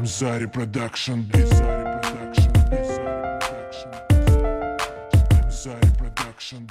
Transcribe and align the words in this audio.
am 0.00 0.06
Zari 0.06 0.46
Zari 5.50 5.90
Production. 5.98 6.66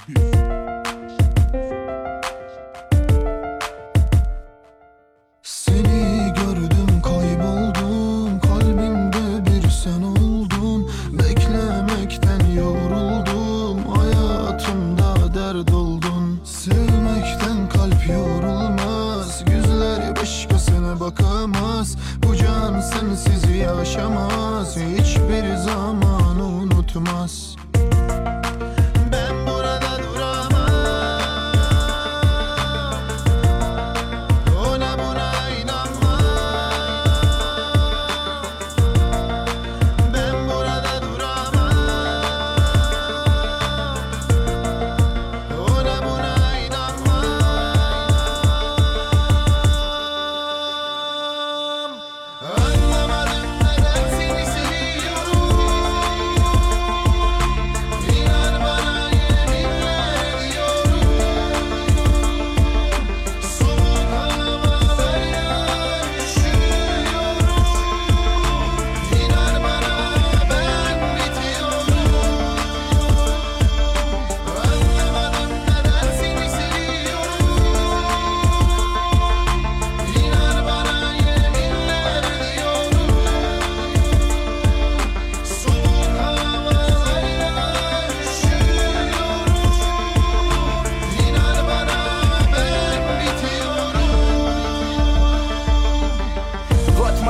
Bakamaz 21.80 21.96
Bu 22.22 22.36
can 22.36 22.80
sensiz 22.80 23.56
yaşamaz. 23.56 24.76
Hiçbir 24.76 25.56
zaman 25.56 26.40
unutmaz 26.40 27.56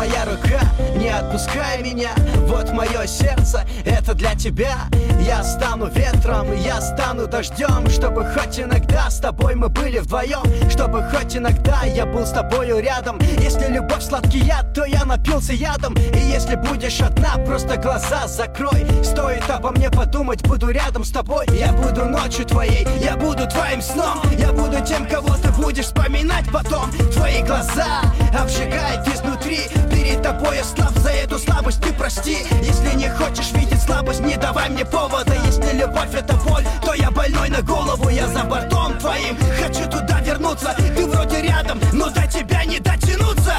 моя 0.00 0.24
рука, 0.24 0.60
не 0.96 1.10
отпускай 1.10 1.82
меня. 1.82 2.12
Вот 2.46 2.72
мое 2.72 3.06
сердце, 3.06 3.66
это 3.84 4.14
для 4.14 4.34
тебя. 4.34 4.88
Я 5.20 5.44
стану 5.44 5.88
ветром, 5.88 6.52
я 6.62 6.80
стану 6.80 7.26
дождем 7.26 7.88
Чтобы 7.90 8.24
хоть 8.24 8.58
иногда 8.58 9.10
с 9.10 9.20
тобой 9.20 9.54
мы 9.54 9.68
были 9.68 9.98
вдвоем 9.98 10.42
Чтобы 10.70 11.02
хоть 11.02 11.36
иногда 11.36 11.82
я 11.84 12.06
был 12.06 12.24
с 12.24 12.30
тобою 12.30 12.80
рядом. 12.80 13.18
Если 13.38 13.66
любовь 13.66 14.02
сладкий 14.02 14.38
яд, 14.40 14.72
то 14.74 14.84
я 14.86 15.04
напился 15.04 15.52
ядом. 15.52 15.94
И 15.94 16.18
если 16.18 16.56
будешь 16.56 17.00
одна, 17.00 17.36
просто 17.44 17.76
глаза 17.76 18.26
закрой. 18.26 18.86
Стоит 19.04 19.48
обо 19.50 19.70
мне 19.70 19.90
подумать, 19.90 20.42
буду 20.42 20.70
рядом 20.70 21.04
с 21.04 21.10
тобой. 21.10 21.46
Я 21.52 21.72
буду 21.72 22.06
ночью 22.06 22.46
твоей, 22.46 22.86
я 23.00 23.16
буду 23.16 23.46
твоим 23.46 23.82
сном. 23.82 24.22
Я 24.38 24.52
буду 24.52 24.82
тем, 24.84 25.06
кого 25.06 25.36
ты 25.36 25.50
будешь 25.52 25.84
вспоминать 25.84 26.50
потом. 26.50 26.90
Твои 27.12 27.42
глаза 27.42 28.00
обжигают 28.32 29.06
изнутри 29.06 29.68
голову 37.80 38.10
Я 38.10 38.26
за 38.28 38.44
бортом 38.44 38.98
твоим, 38.98 39.36
хочу 39.58 39.84
туда 39.84 40.20
вернуться 40.20 40.74
Ты 40.96 41.06
вроде 41.06 41.42
рядом, 41.42 41.80
но 41.92 42.10
до 42.10 42.26
тебя 42.26 42.64
не 42.64 42.78
дотянуться 42.78 43.54